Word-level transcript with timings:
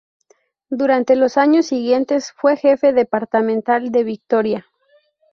Durante 0.71 1.15
los 1.15 1.37
años 1.37 1.67
siguientes 1.67 2.31
fue 2.35 2.57
jefe 2.57 2.91
departamental 2.91 3.91
de 3.91 4.03
Victoria. 4.03 4.65